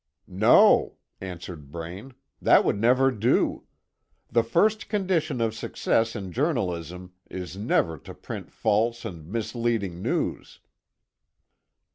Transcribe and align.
"No," 0.25 0.95
answered 1.21 1.71
Braine, 1.71 2.15
"that 2.41 2.65
would 2.65 2.79
never 2.79 3.11
do. 3.11 3.67
The 4.31 4.41
first 4.41 4.89
condition 4.89 5.39
of 5.41 5.53
success 5.53 6.15
in 6.15 6.31
journalism 6.31 7.13
is 7.29 7.55
never 7.55 7.99
to 7.99 8.15
print 8.15 8.51
false 8.51 9.05
and 9.05 9.27
misleading 9.27 10.01
news." 10.01 10.59